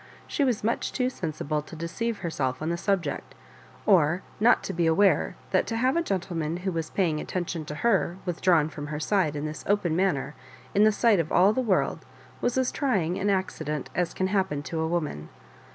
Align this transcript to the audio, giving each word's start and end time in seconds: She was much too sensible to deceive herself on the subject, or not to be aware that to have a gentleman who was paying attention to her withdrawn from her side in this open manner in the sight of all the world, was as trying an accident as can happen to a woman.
She 0.25 0.43
was 0.43 0.63
much 0.63 0.91
too 0.91 1.11
sensible 1.11 1.61
to 1.61 1.75
deceive 1.75 2.21
herself 2.25 2.59
on 2.59 2.69
the 2.69 2.75
subject, 2.75 3.35
or 3.85 4.23
not 4.39 4.63
to 4.63 4.73
be 4.73 4.87
aware 4.87 5.35
that 5.51 5.67
to 5.67 5.75
have 5.75 5.95
a 5.95 6.01
gentleman 6.01 6.57
who 6.65 6.71
was 6.71 6.89
paying 6.89 7.19
attention 7.21 7.65
to 7.65 7.75
her 7.75 8.17
withdrawn 8.25 8.67
from 8.69 8.87
her 8.87 8.99
side 8.99 9.35
in 9.35 9.45
this 9.45 9.63
open 9.67 9.95
manner 9.95 10.33
in 10.73 10.85
the 10.85 10.91
sight 10.91 11.19
of 11.19 11.31
all 11.31 11.53
the 11.53 11.61
world, 11.61 12.03
was 12.41 12.57
as 12.57 12.71
trying 12.71 13.19
an 13.19 13.29
accident 13.29 13.91
as 13.93 14.15
can 14.15 14.25
happen 14.29 14.63
to 14.63 14.79
a 14.79 14.87
woman. 14.87 15.29